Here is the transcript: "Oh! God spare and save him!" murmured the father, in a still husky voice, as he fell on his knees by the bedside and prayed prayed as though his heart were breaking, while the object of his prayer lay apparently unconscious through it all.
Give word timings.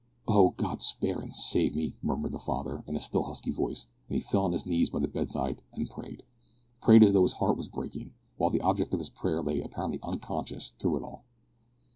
"Oh! 0.27 0.49
God 0.57 0.81
spare 0.81 1.19
and 1.19 1.31
save 1.35 1.75
him!" 1.75 1.93
murmured 2.01 2.31
the 2.31 2.39
father, 2.39 2.83
in 2.87 2.95
a 2.95 2.99
still 2.99 3.21
husky 3.21 3.51
voice, 3.51 3.85
as 4.09 4.15
he 4.15 4.19
fell 4.19 4.45
on 4.45 4.51
his 4.51 4.65
knees 4.65 4.89
by 4.89 4.97
the 4.97 5.07
bedside 5.07 5.61
and 5.73 5.87
prayed 5.91 6.23
prayed 6.81 7.03
as 7.03 7.13
though 7.13 7.21
his 7.21 7.33
heart 7.33 7.55
were 7.55 7.65
breaking, 7.71 8.11
while 8.35 8.49
the 8.49 8.61
object 8.61 8.95
of 8.95 8.99
his 8.99 9.09
prayer 9.11 9.43
lay 9.43 9.61
apparently 9.61 9.99
unconscious 10.01 10.73
through 10.79 10.97
it 10.97 11.03
all. 11.03 11.23